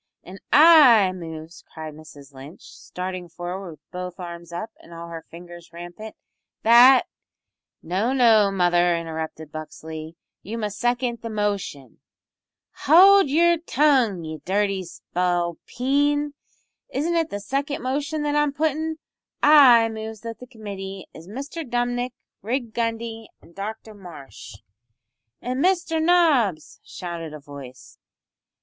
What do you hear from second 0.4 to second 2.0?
I moves," cried